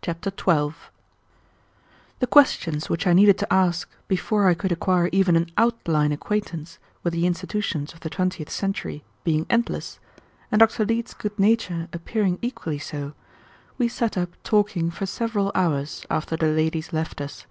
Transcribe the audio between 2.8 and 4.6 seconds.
which I needed to ask before I